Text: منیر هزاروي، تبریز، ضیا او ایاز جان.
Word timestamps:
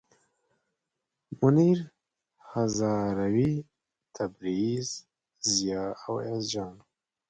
منیر 1.39 1.79
هزاروي، 2.51 3.53
تبریز، 4.15 4.87
ضیا 5.53 5.83
او 6.03 6.13
ایاز 6.25 6.43
جان. 6.51 6.75